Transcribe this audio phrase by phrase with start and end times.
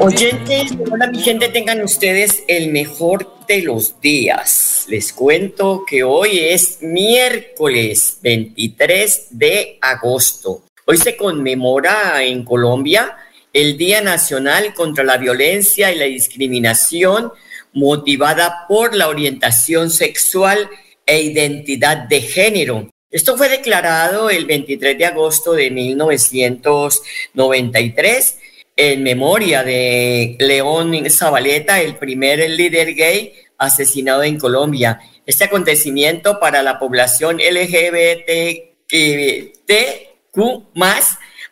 [0.00, 4.86] Oyentes, hola mi gente, tengan ustedes el mejor de los días.
[4.88, 10.64] Les cuento que hoy es miércoles 23 de agosto.
[10.84, 13.16] Hoy se conmemora en Colombia
[13.52, 17.30] el Día Nacional contra la Violencia y la Discriminación
[17.72, 20.68] motivada por la orientación sexual
[21.06, 22.90] e identidad de género.
[23.12, 28.38] Esto fue declarado el 23 de agosto de 1993
[28.76, 35.00] en memoria de León Zabaleta, el primer líder gay asesinado en Colombia.
[35.24, 38.76] Este acontecimiento para la población LGBTQ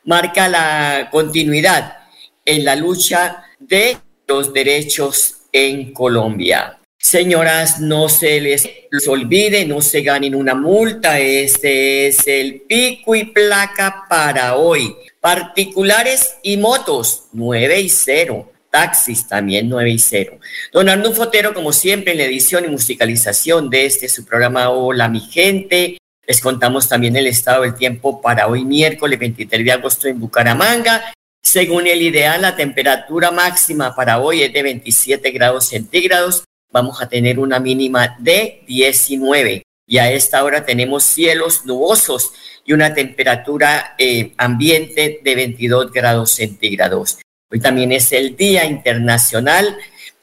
[0.05, 1.97] marca la continuidad
[2.45, 3.97] en la lucha de
[4.29, 6.79] los derechos en Colombia.
[7.05, 8.67] Señoras, no se les
[9.07, 11.21] olvide, no se ganen una multa.
[11.21, 14.97] Este es el pico y placa para hoy.
[15.21, 18.51] Particulares y motos, 9 y 0.
[18.71, 20.39] Taxis también 9 y 0.
[20.73, 25.07] Don Arnulfo Fotero, como siempre, en la edición y musicalización de este su programa Hola
[25.07, 25.99] mi gente.
[26.27, 31.13] Les contamos también el estado del tiempo para hoy miércoles 23 de agosto en Bucaramanga.
[31.43, 36.45] Según el ideal, la temperatura máxima para hoy es de 27 grados centígrados.
[36.75, 39.63] Vamos a tener una mínima de 19.
[39.87, 42.33] Y a esta hora tenemos cielos nubosos
[42.65, 47.19] y una temperatura eh, ambiente de 22 grados centígrados.
[47.49, 49.77] Hoy también es el Día Internacional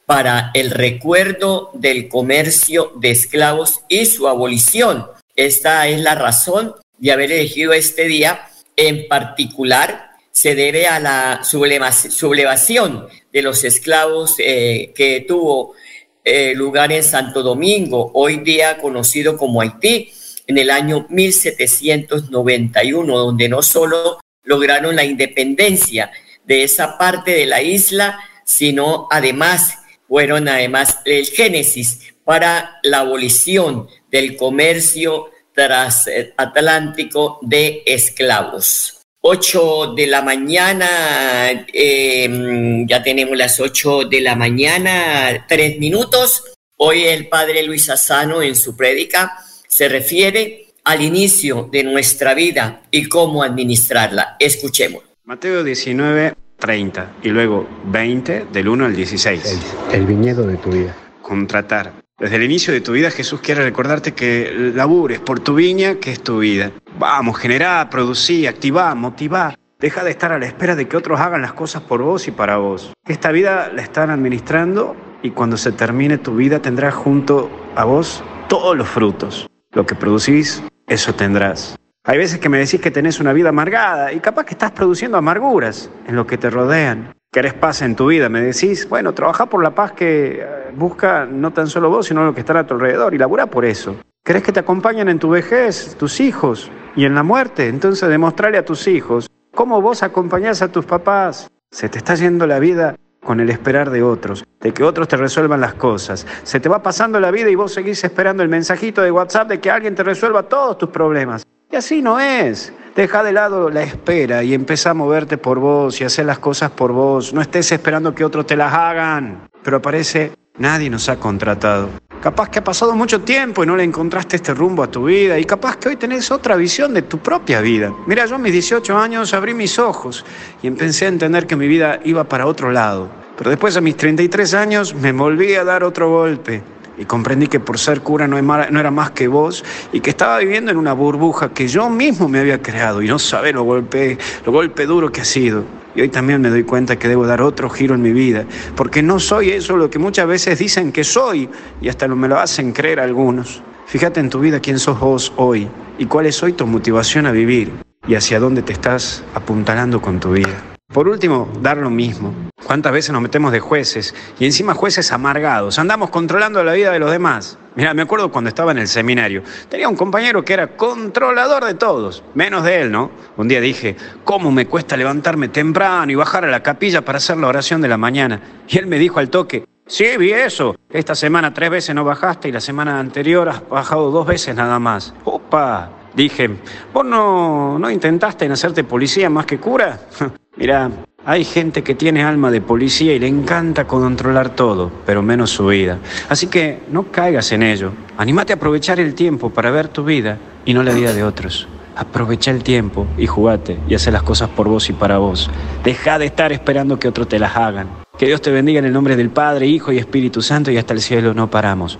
[0.06, 5.08] para el recuerdo del comercio de esclavos y su abolición.
[5.38, 8.50] Esta es la razón de haber elegido este día.
[8.76, 15.76] En particular, se debe a la sublevación de los esclavos eh, que tuvo
[16.24, 20.12] eh, lugar en Santo Domingo, hoy día conocido como Haití,
[20.48, 26.12] en el año 1791, donde no solo lograron la independencia
[26.46, 29.78] de esa parte de la isla, sino además
[30.08, 39.01] fueron además el génesis para la abolición del comercio transatlántico de esclavos.
[39.22, 46.44] 8 de la mañana, em, ya tenemos las 8 de la mañana, tres minutos.
[46.78, 49.38] Hoy el padre Luis Asano en su prédica
[49.68, 54.38] se refiere al inicio de nuestra vida y cómo administrarla.
[54.40, 55.04] Escuchemos.
[55.24, 59.60] Mateo 19, 30 y luego 20 del 1 al 16.
[59.92, 60.96] El, viñedo de tu vida.
[61.22, 62.01] Contratar.
[62.22, 66.12] Desde el inicio de tu vida Jesús quiere recordarte que labures por tu viña, que
[66.12, 66.72] es tu vida.
[67.00, 69.58] Vamos, generar, producir, activar, motivar.
[69.80, 72.32] Deja de estar a la espera de que otros hagan las cosas por vos y
[72.32, 72.94] para vos.
[73.08, 78.24] Esta vida la están administrando y cuando se termine tu vida tendrás junto a vos
[78.48, 79.50] todos los frutos.
[79.72, 81.76] Lo que producís, eso tendrás.
[82.04, 85.18] Hay veces que me decís que tenés una vida amargada y capaz que estás produciendo
[85.18, 87.16] amarguras en lo que te rodean.
[87.34, 88.28] ¿Querés paz en tu vida?
[88.28, 92.26] Me decís, bueno, trabaja por la paz que eh, busca no tan solo vos, sino
[92.26, 93.96] lo que está a tu alrededor y labura por eso.
[94.22, 97.70] ¿Querés que te acompañen en tu vejez, tus hijos y en la muerte?
[97.70, 101.48] Entonces demostrarle a tus hijos cómo vos acompañás a tus papás.
[101.72, 105.16] Se te está yendo la vida con el esperar de otros, de que otros te
[105.16, 106.28] resuelvan las cosas.
[106.44, 109.62] Se te va pasando la vida y vos seguís esperando el mensajito de WhatsApp de
[109.62, 111.44] que alguien te resuelva todos tus problemas.
[111.72, 112.74] Y así no es.
[112.96, 116.72] Deja de lado la espera y empieza a moverte por vos y hacer las cosas
[116.72, 117.34] por vos.
[117.34, 119.48] No estés esperando que otros te las hagan.
[119.64, 121.88] Pero parece, nadie nos ha contratado.
[122.22, 125.40] Capaz que ha pasado mucho tiempo y no le encontraste este rumbo a tu vida
[125.40, 127.94] y capaz que hoy tenés otra visión de tu propia vida.
[128.08, 130.26] Mira, yo a mis 18 años abrí mis ojos
[130.62, 133.10] y empecé a entender que mi vida iba para otro lado.
[133.38, 136.62] Pero después a mis 33 años me volví a dar otro golpe
[137.02, 140.70] y comprendí que por ser cura no era más que vos y que estaba viviendo
[140.70, 144.52] en una burbuja que yo mismo me había creado y no sabe lo golpe, lo
[144.52, 145.64] golpe duro que ha sido.
[145.96, 148.46] Y hoy también me doy cuenta que debo dar otro giro en mi vida,
[148.76, 151.50] porque no soy eso lo que muchas veces dicen que soy
[151.82, 153.64] y hasta me lo hacen creer algunos.
[153.88, 155.68] Fíjate en tu vida quién sos vos hoy
[155.98, 157.72] y cuál es hoy tu motivación a vivir
[158.08, 160.78] y hacia dónde te estás apuntalando con tu vida.
[160.94, 162.51] Por último, dar lo mismo.
[162.72, 165.78] ¿Cuántas veces nos metemos de jueces y encima jueces amargados?
[165.78, 167.58] Andamos controlando la vida de los demás.
[167.76, 169.44] Mira, me acuerdo cuando estaba en el seminario.
[169.68, 173.12] Tenía un compañero que era controlador de todos, menos de él, ¿no?
[173.36, 177.36] Un día dije, ¿cómo me cuesta levantarme temprano y bajar a la capilla para hacer
[177.36, 178.40] la oración de la mañana?
[178.70, 180.74] Y él me dijo al toque, sí, vi eso.
[180.90, 184.80] Esta semana tres veces no bajaste y la semana anterior has bajado dos veces nada
[184.80, 185.14] más.
[185.26, 185.90] ¡Opa!
[186.14, 186.50] Dije,
[186.94, 190.00] ¿vos no, no intentaste en hacerte policía más que cura?
[190.56, 190.90] Mira,
[191.26, 195.68] hay gente que tiene alma de policía y le encanta controlar todo, pero menos su
[195.68, 196.00] vida.
[196.30, 197.92] Así que no caigas en ello.
[198.18, 201.68] Anímate a aprovechar el tiempo para ver tu vida y no la vida de otros.
[201.96, 205.50] Aprovecha el tiempo y jugate y haz las cosas por vos y para vos.
[205.84, 207.88] Deja de estar esperando que otros te las hagan.
[208.18, 210.94] Que Dios te bendiga en el nombre del Padre, Hijo y Espíritu Santo y hasta
[210.94, 212.00] el cielo no paramos.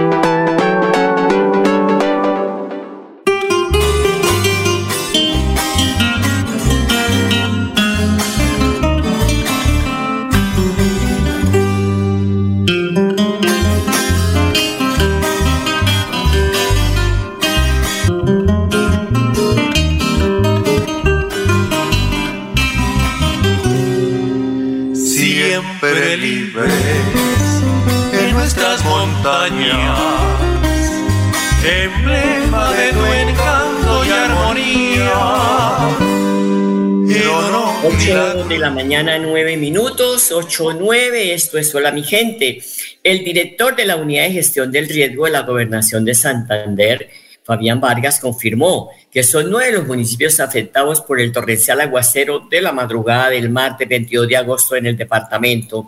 [38.71, 42.61] Mañana, 9 minutos, 8, 9, esto es Hola mi gente.
[43.03, 47.09] El director de la Unidad de Gestión del Riesgo de la Gobernación de Santander,
[47.43, 52.71] Fabián Vargas, confirmó que son nueve los municipios afectados por el torrencial aguacero de la
[52.71, 55.87] madrugada del martes 22 de agosto en el departamento.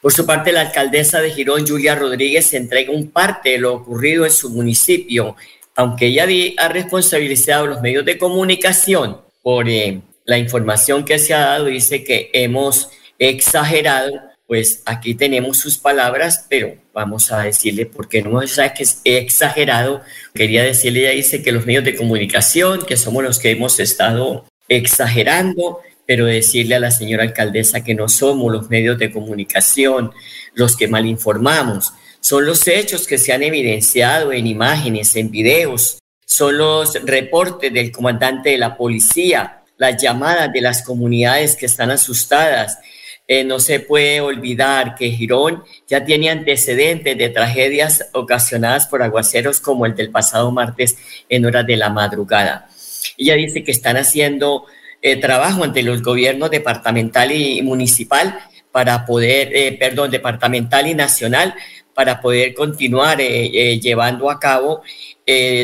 [0.00, 4.26] Por su parte, la alcaldesa de Girón, Julia Rodríguez, entrega un parte de lo ocurrido
[4.26, 5.36] en su municipio,
[5.74, 6.26] aunque ella
[6.58, 11.66] ha responsabilizado a los medios de comunicación por eh, la información que se ha dado,
[11.66, 18.46] dice que hemos exagerado pues aquí tenemos sus palabras, pero vamos a decirle, porque no.
[18.46, 20.02] Sabe que es exagerado,
[20.34, 24.44] quería decirle, ella dice que los medios de comunicación, que somos los que hemos estado
[24.68, 30.12] exagerando, pero decirle a la señora alcaldesa que no somos los medios de comunicación
[30.52, 35.98] los que mal informamos, son los hechos que se han evidenciado en imágenes, en videos,
[36.26, 41.90] son los reportes del comandante de la policía, las llamadas de las comunidades que están
[41.90, 42.78] asustadas,
[43.26, 49.60] eh, no se puede olvidar que Girón ya tiene antecedentes de tragedias ocasionadas por aguaceros
[49.60, 50.96] como el del pasado martes
[51.30, 52.68] en horas de la madrugada.
[53.16, 54.66] Ella dice que están haciendo
[55.00, 58.38] eh, trabajo ante los gobiernos departamental y municipal
[58.70, 61.54] para poder, eh, perdón, departamental y nacional
[61.94, 64.82] para poder continuar llevando a cabo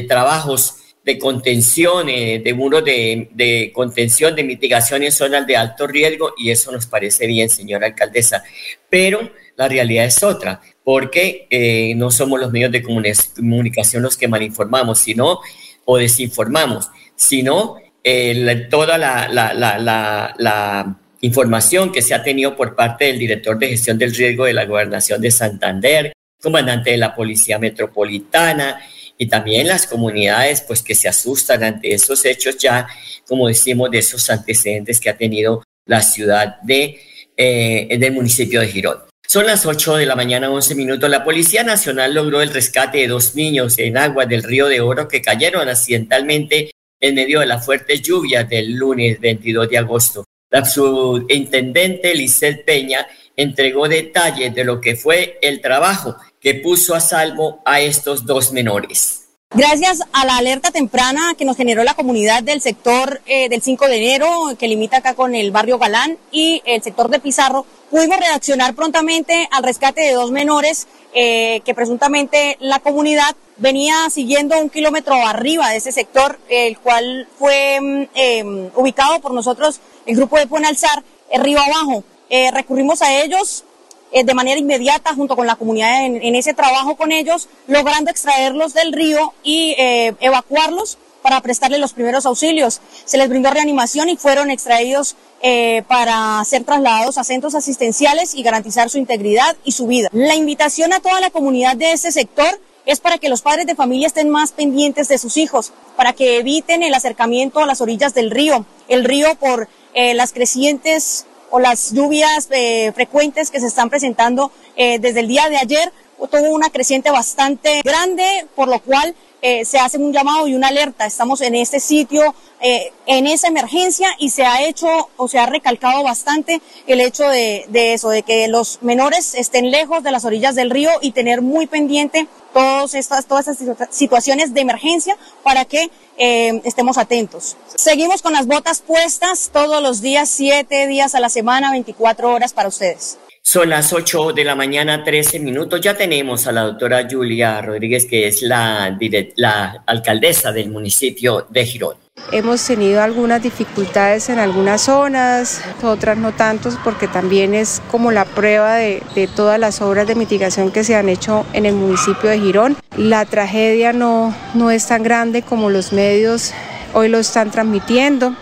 [0.06, 6.34] trabajos de contención, de muros de, de, contención, de mitigación en zonas de alto riesgo,
[6.36, 8.42] y eso nos parece bien, señora alcaldesa.
[8.88, 14.28] Pero la realidad es otra, porque eh, no somos los medios de comunicación los que
[14.28, 15.40] malinformamos, sino
[15.84, 22.74] o desinformamos, sino eh, toda la, la, la, la, información que se ha tenido por
[22.74, 27.14] parte del director de gestión del riesgo de la gobernación de Santander, comandante de la
[27.14, 28.80] Policía Metropolitana
[29.20, 32.86] y también las comunidades pues que se asustan ante esos hechos ya,
[33.28, 36.98] como decimos, de esos antecedentes que ha tenido la ciudad de,
[37.36, 39.00] eh, del municipio de Girón.
[39.28, 41.10] Son las 8 de la mañana, 11 minutos.
[41.10, 45.06] La Policía Nacional logró el rescate de dos niños en aguas del río de Oro
[45.06, 50.24] que cayeron accidentalmente en medio de las fuertes lluvias del lunes 22 de agosto.
[50.50, 57.00] La subintendente Lisset Peña entregó detalles de lo que fue el trabajo que puso a
[57.00, 59.20] salvo a estos dos menores.
[59.52, 63.88] Gracias a la alerta temprana que nos generó la comunidad del sector eh, del 5
[63.88, 68.16] de enero, que limita acá con el barrio Galán, y el sector de Pizarro, pudimos
[68.18, 74.70] reaccionar prontamente al rescate de dos menores eh, que presuntamente la comunidad venía siguiendo un
[74.70, 80.38] kilómetro arriba de ese sector, el cual fue mm, em, ubicado por nosotros, el grupo
[80.38, 82.04] de Puenalzar, el río abajo.
[82.28, 83.64] Eh, recurrimos a ellos,
[84.12, 88.74] eh, de manera inmediata junto con la comunidad en, ese trabajo con ellos, logrando extraerlos
[88.74, 92.80] del río y eh, evacuarlos para prestarles los primeros auxilios.
[93.04, 98.42] Se les brindó reanimación y fueron extraídos eh, para ser trasladados a centros asistenciales y
[98.42, 100.08] garantizar su integridad y su vida.
[100.12, 103.76] La invitación a toda la comunidad de este sector es para que los padres de
[103.76, 108.12] familia estén más pendientes de sus hijos, para que eviten el acercamiento a las orillas
[108.12, 108.64] del río.
[108.88, 114.98] El río por las crecientes o las lluvias eh, frecuentes que se están presentando eh,
[114.98, 115.92] desde el día de ayer
[116.30, 120.68] tuvo una creciente bastante grande, por lo cual eh, se hace un llamado y una
[120.68, 121.06] alerta.
[121.06, 126.02] Estamos en este sitio, en esa emergencia y se ha hecho o se ha recalcado
[126.02, 130.54] bastante el hecho de, de, eso, de que los menores estén lejos de las orillas
[130.54, 135.90] del río y tener muy pendiente todas estas, todas estas situaciones de emergencia para que
[136.20, 137.56] eh, estemos atentos.
[137.76, 142.52] Seguimos con las botas puestas todos los días, siete días a la semana, 24 horas
[142.52, 143.18] para ustedes.
[143.42, 145.80] Son las 8 de la mañana, 13 minutos.
[145.80, 148.96] Ya tenemos a la doctora Julia Rodríguez, que es la,
[149.36, 151.96] la alcaldesa del municipio de Girón.
[152.32, 158.24] Hemos tenido algunas dificultades en algunas zonas, otras no tantos, porque también es como la
[158.24, 159.02] prueba de,
[159.34, 162.76] todas las obras de mitigación que se han hecho en el municipio de Girón.
[162.96, 166.52] La tragedia no, no es tan grande como los medios
[166.94, 168.34] hoy lo están transmitiendo.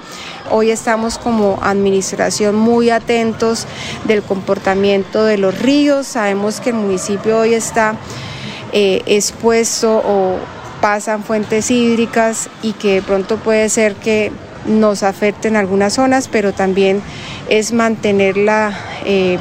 [0.51, 3.67] Hoy estamos como administración muy atentos
[4.05, 6.07] del comportamiento de los ríos.
[6.07, 7.97] Sabemos que el municipio hoy está
[8.73, 10.39] eh, expuesto o
[10.81, 14.33] pasan fuentes hídricas y que de pronto puede ser que
[14.67, 17.01] nos afecten algunas zonas, pero también
[17.49, 19.39] es mantener la, eh,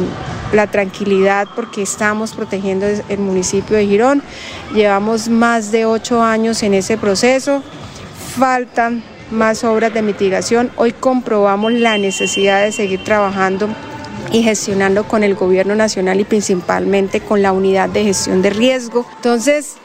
[0.54, 4.24] la tranquilidad porque estamos protegiendo el municipio de Girón.
[4.74, 7.64] Llevamos más de ocho años en ese proceso,
[8.38, 10.72] faltan más obras de mitigación.
[10.78, 13.68] Hoy comprobamos la necesidad de seguir trabajando
[14.32, 19.06] y gestionando con el gobierno nacional y principalmente con la unidad de gestión de riesgo.
[19.18, 19.76] Entonces,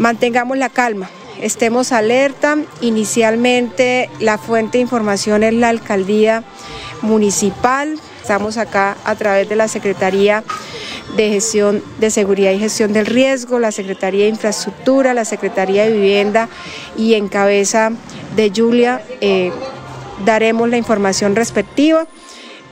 [0.00, 1.08] mantengamos la calma,
[1.40, 2.56] estemos alerta.
[2.80, 6.42] Inicialmente la fuente de información es la alcaldía
[7.02, 8.00] municipal.
[8.20, 10.42] Estamos acá a través de la Secretaría
[11.16, 15.92] de Gestión de Seguridad y Gestión del Riesgo, la Secretaría de Infraestructura, la Secretaría de
[15.92, 16.48] Vivienda
[16.96, 17.92] y en cabeza
[18.36, 19.52] de Julia eh,
[20.24, 22.06] daremos la información respectiva.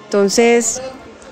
[0.04, 0.80] Entonces,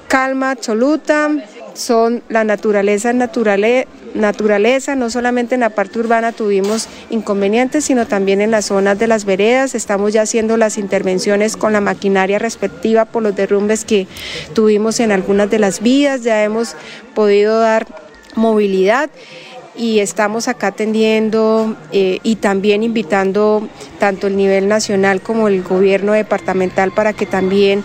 [0.09, 1.31] calma absoluta,
[1.75, 8.51] son la naturaleza naturaleza, no solamente en la parte urbana tuvimos inconvenientes, sino también en
[8.51, 9.75] las zonas de las veredas.
[9.75, 14.07] Estamos ya haciendo las intervenciones con la maquinaria respectiva por los derrumbes que
[14.55, 16.77] tuvimos en algunas de las vías, ya hemos
[17.15, 17.87] podido dar
[18.35, 19.11] movilidad
[19.77, 26.13] y estamos acá atendiendo eh, y también invitando tanto el nivel nacional como el gobierno
[26.13, 27.85] departamental para que también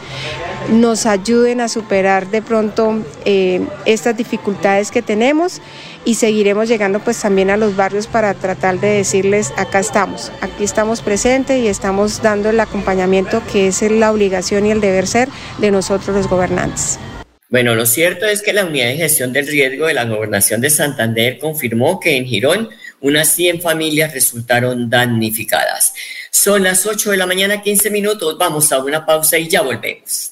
[0.70, 5.62] nos ayuden a superar de pronto eh, estas dificultades que tenemos
[6.06, 10.64] y seguiremos llegando pues también a los barrios para tratar de decirles acá estamos, aquí
[10.64, 15.30] estamos presentes y estamos dando el acompañamiento que es la obligación y el deber ser
[15.60, 17.00] de nosotros los gobernantes.
[17.52, 20.70] Bueno, lo cierto es que la Unidad de Gestión del Riesgo de la Gobernación de
[20.70, 22.70] Santander confirmó que en Girón
[23.02, 25.94] unas 100 familias resultaron damnificadas.
[26.32, 28.38] Son las 8 de la mañana, 15 minutos.
[28.38, 30.32] Vamos a una pausa y ya volvemos.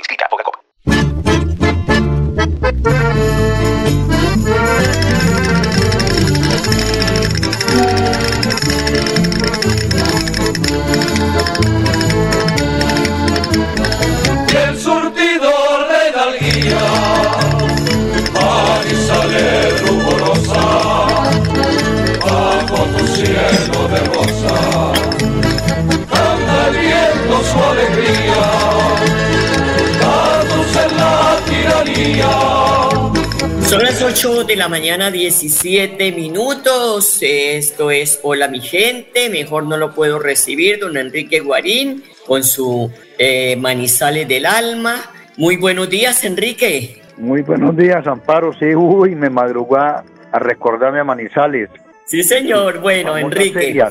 [34.23, 37.17] 8 de la mañana, 17 minutos.
[37.21, 39.31] Esto es Hola mi gente.
[39.31, 45.09] Mejor no lo puedo recibir, don Enrique Guarín, con su eh, Manizales del Alma.
[45.37, 47.01] Muy buenos días, Enrique.
[47.17, 48.53] Muy buenos días, Amparo.
[48.59, 51.71] Sí, uy, me madrugó a recordarme a Manizales.
[52.05, 52.79] Sí, señor.
[52.79, 53.83] Bueno, Famosas Enrique.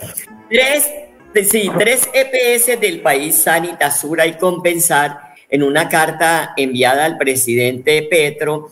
[0.49, 0.91] Tres,
[1.51, 8.69] sí, tres EPS del país, Sanitasura y Compensar, en una carta enviada al presidente Petro,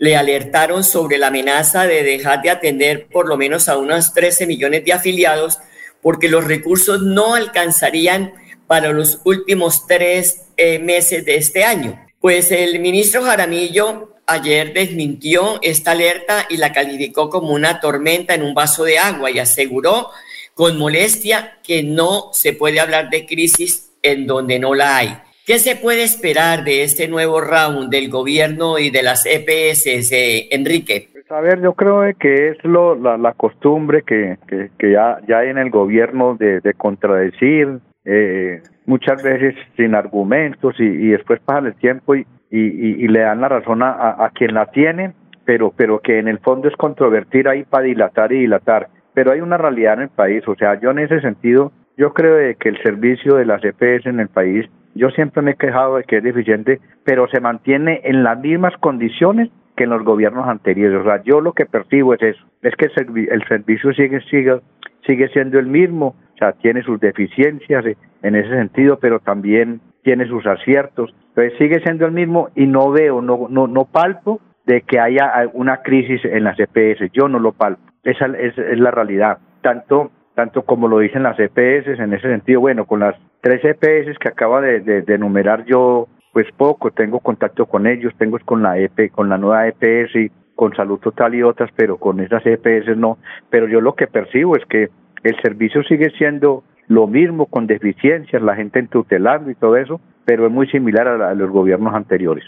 [0.00, 4.46] le alertaron sobre la amenaza de dejar de atender por lo menos a unos 13
[4.46, 5.58] millones de afiliados
[6.00, 8.32] porque los recursos no alcanzarían
[8.66, 12.00] para los últimos tres eh, meses de este año.
[12.18, 18.42] Pues el ministro Jaramillo ayer desmintió esta alerta y la calificó como una tormenta en
[18.42, 20.08] un vaso de agua y aseguró
[20.54, 25.18] con molestia que no se puede hablar de crisis en donde no la hay.
[25.50, 30.46] ¿Qué se puede esperar de este nuevo round del gobierno y de las EPS, eh,
[30.52, 31.08] Enrique?
[31.12, 35.18] Pues, A ver, yo creo que es lo, la, la costumbre que, que, que ya,
[35.26, 41.40] ya hay en el gobierno de, de contradecir, eh, muchas veces sin argumentos y, después
[41.44, 42.60] pasa el tiempo y, y,
[43.04, 43.90] y- le dan la razón a,
[44.24, 48.30] a- quien la tiene, pero, pero que en el fondo es controvertir ahí para dilatar
[48.30, 48.86] y dilatar.
[49.14, 52.56] Pero hay una realidad en el país, o sea, yo en ese sentido, yo creo
[52.56, 56.04] que el servicio de las EPS en el país, yo siempre me he quejado de
[56.04, 61.00] que es deficiente, pero se mantiene en las mismas condiciones que en los gobiernos anteriores.
[61.00, 64.20] O sea, yo lo que percibo es eso, es que el, servi- el servicio sigue,
[64.22, 64.60] sigue,
[65.06, 69.80] sigue siendo el mismo, o sea, tiene sus deficiencias eh, en ese sentido, pero también
[70.02, 71.14] tiene sus aciertos.
[71.28, 75.32] Entonces sigue siendo el mismo y no veo, no, no, no palpo de que haya
[75.54, 77.10] una crisis en las EPS.
[77.12, 77.80] Yo no lo palpo.
[78.02, 79.38] Esa es, es la realidad.
[79.62, 84.18] Tanto tanto como lo dicen las EPS en ese sentido, bueno, con las tres EPS
[84.18, 88.78] que acaba de, de, enumerar yo, pues poco, tengo contacto con ellos, tengo con la
[88.78, 92.96] EP, con la nueva EPS y con Salud Total y otras, pero con esas EPS
[92.96, 93.18] no.
[93.48, 94.90] Pero yo lo que percibo es que
[95.22, 100.00] el servicio sigue siendo lo mismo con deficiencias, la gente entutelando y todo eso,
[100.30, 102.44] pero es muy similar a, la- a los gobiernos anteriores.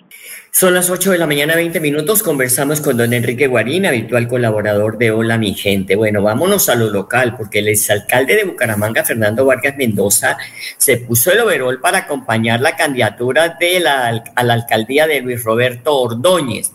[0.52, 2.22] Son las 8 de la mañana, 20 minutos.
[2.22, 5.96] Conversamos con don Enrique Guarín, habitual colaborador de Hola Mi Gente.
[5.96, 10.36] Bueno, vámonos a lo local, porque el exalcalde de Bucaramanga, Fernando Vargas Mendoza,
[10.76, 15.42] se puso el overol para acompañar la candidatura de la, a la alcaldía de Luis
[15.42, 16.70] Roberto Ordóñez.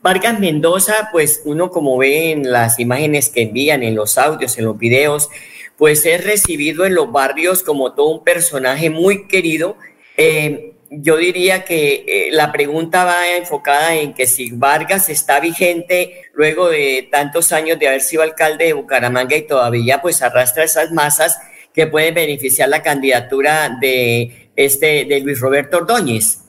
[0.00, 4.64] Vargas Mendoza, pues uno como ve en las imágenes que envían, en los audios, en
[4.64, 5.28] los videos,
[5.76, 9.76] pues es recibido en los barrios como todo un personaje muy querido.
[10.16, 16.22] Eh, yo diría que eh, la pregunta va enfocada en que si Vargas está vigente
[16.34, 20.92] luego de tantos años de haber sido alcalde de Bucaramanga y todavía pues arrastra esas
[20.92, 21.38] masas
[21.74, 26.42] que pueden beneficiar la candidatura de este de Luis Roberto Ordóñez.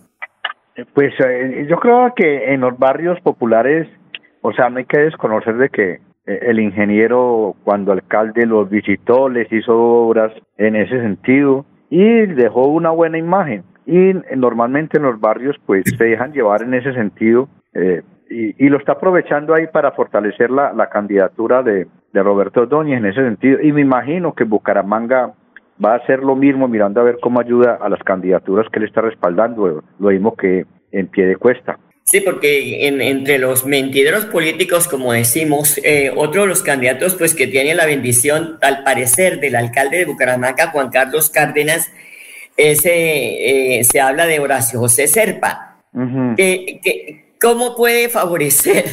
[0.93, 3.88] Pues eh, yo creo que en los barrios populares,
[4.41, 9.27] o sea, no hay que desconocer de que eh, el ingeniero cuando alcalde los visitó,
[9.27, 13.63] les hizo obras en ese sentido y dejó una buena imagen.
[13.86, 18.69] Y normalmente en los barrios pues se dejan llevar en ese sentido eh, y, y,
[18.69, 23.21] lo está aprovechando ahí para fortalecer la, la candidatura de, de Roberto Ordóñez en ese
[23.21, 23.62] sentido.
[23.62, 25.34] Y me imagino que Bucaramanga
[25.84, 28.86] va a hacer lo mismo mirando a ver cómo ayuda a las candidaturas que él
[28.86, 31.78] está respaldando, lo mismo que en pie de cuesta.
[32.10, 37.36] Sí, porque en, entre los mentideros políticos, como decimos, eh, otro de los candidatos, pues
[37.36, 41.91] que tiene la bendición, al parecer, del alcalde de Bucaramanga, Juan Carlos Cárdenas,
[42.56, 45.82] ese, eh, se habla de Horacio José Serpa.
[46.38, 48.86] que, que, ¿Cómo puede favorecer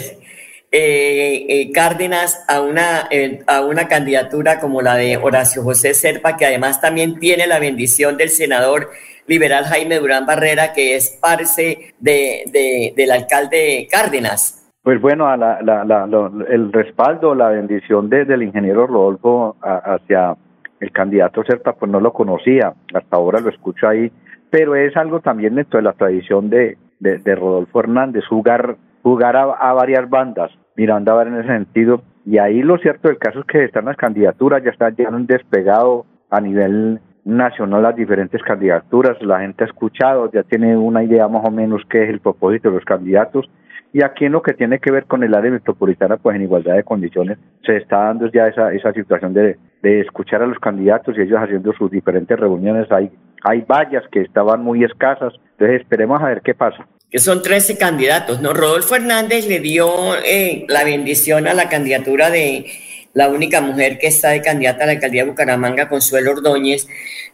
[0.73, 3.09] eh, Cárdenas a una,
[3.47, 8.17] a una candidatura como la de Horacio José Serpa, que además también tiene la bendición
[8.17, 8.91] del senador
[9.27, 14.61] liberal Jaime Durán Barrera, que es parce de, del alcalde Cárdenas.
[14.83, 16.09] Pues bueno, a la, la,
[16.49, 20.37] el respaldo, la bendición del ingeniero Rodolfo hacia
[20.79, 24.13] el candidato Serpa, pues no lo conocía, hasta ahora lo escucho ahí,
[24.51, 29.73] pero es algo también dentro de la tradición de, de, Rodolfo Hernández, jugar, jugar a
[29.73, 32.03] varias bandas, mirando a ver en ese sentido.
[32.27, 35.27] Y ahí lo cierto del caso es que están las candidaturas, ya están ya han
[35.27, 41.27] despegado a nivel nacional las diferentes candidaturas, la gente ha escuchado, ya tiene una idea
[41.29, 43.49] más o menos qué es el propósito de los candidatos.
[43.93, 46.75] Y aquí en lo que tiene que ver con el área metropolitana, pues en igualdad
[46.75, 51.17] de condiciones, se está dando ya esa, esa situación de, de escuchar a los candidatos
[51.17, 52.91] y ellos haciendo sus diferentes reuniones.
[52.91, 53.11] Hay,
[53.45, 57.79] hay vallas que estaban muy escasas, entonces esperemos a ver qué pasa que son 13
[57.79, 58.53] candidatos, ¿no?
[58.53, 62.67] Rodolfo Hernández le dio eh, la bendición a la candidatura de
[63.15, 66.87] la única mujer que está de candidata a la alcaldía de Bucaramanga, Consuelo Ordóñez,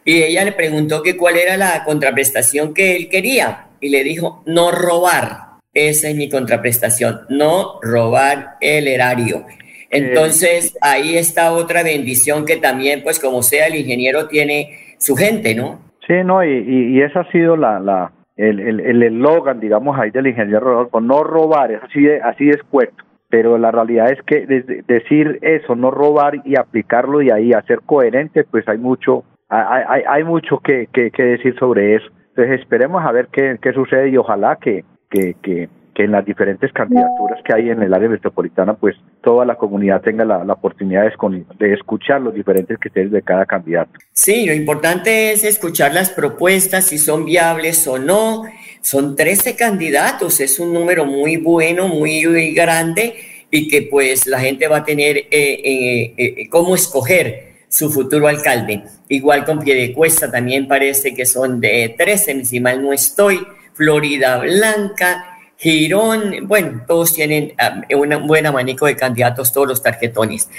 [0.05, 4.43] y ella le preguntó que cuál era la contraprestación que él quería, y le dijo,
[4.45, 9.45] no robar, esa es mi contraprestación, no robar el erario.
[9.89, 15.53] Entonces, ahí está otra bendición que también, pues como sea, el ingeniero tiene su gente,
[15.55, 15.81] ¿no?
[16.07, 20.27] Sí, no, y, y esa ha sido la, la, el eslogan, el, digamos, ahí del
[20.27, 24.45] ingeniero Rodolfo, no robar, es así de, así de escueto, pero la realidad es que
[24.85, 30.03] decir eso, no robar y aplicarlo y ahí hacer coherente, pues hay mucho, hay, hay,
[30.05, 32.05] hay mucho que, que, decir sobre eso.
[32.35, 36.25] Entonces esperemos a ver qué, qué sucede y ojalá que, que, que, que en las
[36.25, 41.03] diferentes candidaturas que hay en el área metropolitana, pues toda la comunidad tenga la, oportunidad
[41.03, 43.91] de, de, escuchar los diferentes criterios de cada candidato.
[44.11, 48.43] Sí, lo importante es escuchar las propuestas, si son viables o no.
[48.81, 53.15] Son 13 candidatos, es un número muy bueno, muy, grande
[53.51, 58.27] y que pues la gente va a tener eh, eh, eh, cómo escoger su futuro
[58.27, 58.83] alcalde.
[59.07, 63.45] Igual con Piedecuesta también parece que son de 13, si no estoy.
[63.73, 67.53] Florida Blanca, Girón, bueno, todos tienen
[67.95, 70.49] un buen abanico de candidatos, todos los tarjetones.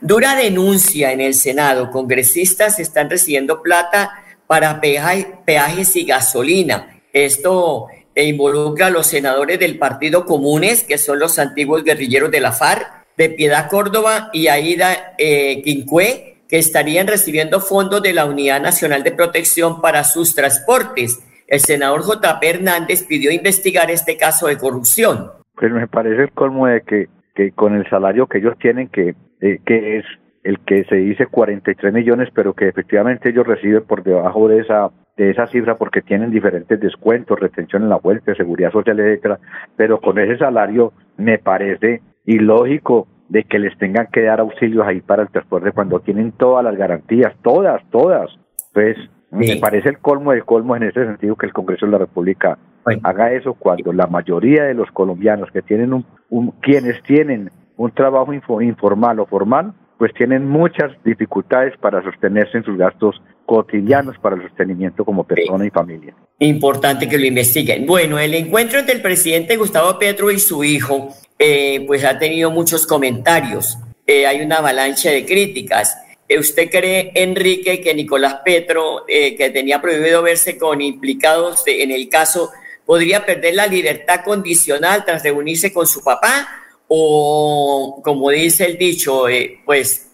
[0.00, 1.90] Dura denuncia en el Senado.
[1.90, 4.10] Congresistas están recibiendo plata
[4.46, 6.97] para peajes y gasolina.
[7.24, 12.52] Esto involucra a los senadores del Partido Comunes, que son los antiguos guerrilleros de la
[12.52, 18.60] FARC, de Piedad Córdoba y Aida eh, Quincué, que estarían recibiendo fondos de la Unidad
[18.60, 22.48] Nacional de Protección para sus transportes el senador J.P.
[22.48, 25.30] Hernández pidió investigar este caso de corrupción.
[25.56, 29.14] Pues me parece el colmo de que, que con el salario que ellos tienen, que,
[29.40, 30.04] eh, que es
[30.48, 34.90] el que se dice 43 millones, pero que efectivamente ellos reciben por debajo de esa
[35.14, 39.38] de esa cifra porque tienen diferentes descuentos, retención en la vuelta, seguridad social, etcétera,
[39.76, 45.02] pero con ese salario me parece ilógico de que les tengan que dar auxilios ahí
[45.02, 48.30] para el transporte cuando tienen todas las garantías, todas, todas.
[48.72, 48.96] Pues
[49.30, 52.56] me parece el colmo del colmo en ese sentido que el Congreso de la República
[53.02, 55.92] haga eso cuando la mayoría de los colombianos que tienen
[56.30, 62.64] un, quienes tienen un trabajo informal o formal, pues tienen muchas dificultades para sostenerse en
[62.64, 66.14] sus gastos cotidianos para el sostenimiento como persona y familia.
[66.38, 67.86] Importante que lo investiguen.
[67.86, 72.50] Bueno, el encuentro entre el presidente Gustavo Petro y su hijo, eh, pues ha tenido
[72.50, 73.78] muchos comentarios.
[74.06, 75.96] Eh, hay una avalancha de críticas.
[76.38, 82.08] ¿Usted cree, Enrique, que Nicolás Petro, eh, que tenía prohibido verse con implicados en el
[82.10, 82.50] caso,
[82.84, 86.57] podría perder la libertad condicional tras reunirse con su papá?
[86.88, 90.04] ¿O, como dice el dicho, eh, pues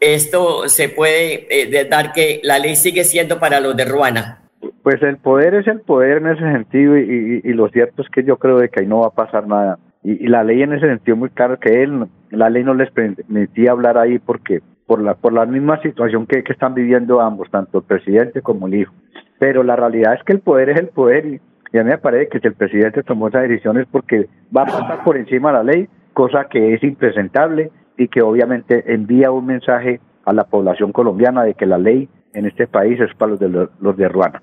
[0.00, 4.42] esto se puede eh, dar que la ley sigue siendo para los de Ruana?
[4.82, 8.36] Pues el poder es el poder en ese sentido y, lo cierto es que yo
[8.36, 9.78] creo de que ahí no va a pasar nada.
[10.02, 12.90] Y, y la ley en ese sentido muy claro que él, la ley no les
[12.90, 17.50] permitía hablar ahí porque por la, por la misma situación que, que están viviendo ambos,
[17.50, 18.94] tanto el presidente como el hijo.
[19.38, 21.40] Pero la realidad es que el poder es el poder y,
[21.78, 24.66] a mí me parece que si el presidente tomó esa decisión es porque va a
[24.66, 29.44] pasar por encima de la ley, cosa que es impresentable y que obviamente envía un
[29.44, 33.40] mensaje a la población colombiana de que la ley en este país es para los
[33.40, 34.42] de, los de Ruana.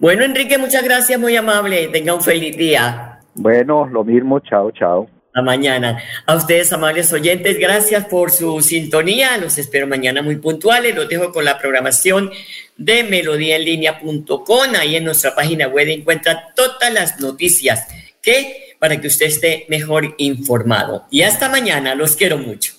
[0.00, 1.86] Bueno, Enrique, muchas gracias, muy amable.
[1.92, 3.20] Tenga un feliz día.
[3.36, 5.08] Bueno, lo mismo, chao, chao.
[5.32, 5.98] A mañana.
[6.26, 9.38] A ustedes, amables oyentes, gracias por su sintonía.
[9.38, 10.96] Los espero mañana muy puntuales.
[10.96, 12.30] Los dejo con la programación
[12.76, 14.74] de melodíaenlínea.com.
[14.80, 17.86] Ahí en nuestra página web encuentra todas las noticias
[18.20, 21.06] que para que usted esté mejor informado.
[21.10, 21.94] Y hasta mañana.
[21.94, 22.74] Los quiero mucho.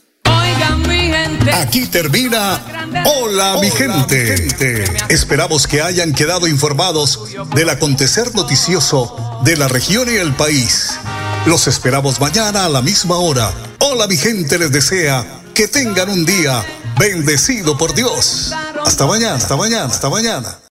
[1.53, 2.60] Aquí termina
[3.05, 4.86] Hola, mi gente.
[5.10, 10.97] Esperamos que hayan quedado informados del acontecer noticioso de la región y el país.
[11.45, 13.51] Los esperamos mañana a la misma hora.
[13.79, 16.63] Hola, mi gente les desea que tengan un día
[16.97, 18.51] bendecido por Dios.
[18.84, 20.58] Hasta mañana, hasta mañana, hasta mañana.